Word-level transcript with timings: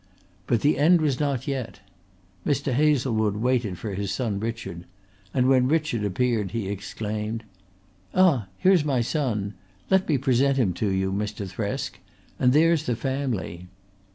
But 0.47 0.61
the 0.61 0.79
end 0.79 0.99
was 0.99 1.19
not 1.19 1.47
yet. 1.47 1.81
Mr. 2.43 2.73
Hazlewood 2.73 3.35
waited 3.35 3.77
for 3.77 3.93
his 3.93 4.11
son 4.11 4.39
Richard, 4.39 4.85
and 5.31 5.47
when 5.47 5.67
Richard 5.67 6.03
appeared 6.03 6.53
he 6.53 6.69
exclaimed: 6.69 7.43
"Ah, 8.15 8.47
here's 8.57 8.83
my 8.83 9.01
son. 9.01 9.53
Let 9.91 10.09
me 10.09 10.17
present 10.17 10.57
him 10.57 10.73
to 10.73 10.89
you, 10.89 11.13
Mr. 11.13 11.47
Thresk. 11.47 11.99
And 12.39 12.51
there's 12.51 12.87
the 12.87 12.95
family." 12.95 13.67